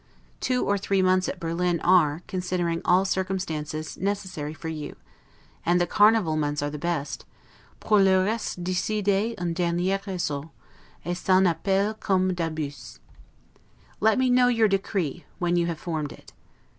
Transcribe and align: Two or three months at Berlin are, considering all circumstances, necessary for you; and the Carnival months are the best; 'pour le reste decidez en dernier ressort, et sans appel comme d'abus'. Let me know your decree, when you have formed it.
Two 0.39 0.65
or 0.65 0.79
three 0.79 1.03
months 1.03 1.29
at 1.29 1.39
Berlin 1.39 1.79
are, 1.81 2.23
considering 2.25 2.81
all 2.83 3.05
circumstances, 3.05 3.97
necessary 3.99 4.51
for 4.51 4.67
you; 4.67 4.95
and 5.63 5.79
the 5.79 5.85
Carnival 5.85 6.35
months 6.35 6.63
are 6.63 6.71
the 6.71 6.79
best; 6.79 7.23
'pour 7.79 8.01
le 8.01 8.25
reste 8.25 8.63
decidez 8.63 9.35
en 9.39 9.53
dernier 9.53 9.99
ressort, 9.99 10.49
et 11.05 11.15
sans 11.15 11.45
appel 11.45 11.93
comme 11.93 12.33
d'abus'. 12.33 12.99
Let 13.99 14.17
me 14.17 14.31
know 14.31 14.47
your 14.47 14.67
decree, 14.67 15.25
when 15.37 15.55
you 15.55 15.67
have 15.67 15.77
formed 15.77 16.11
it. 16.11 16.33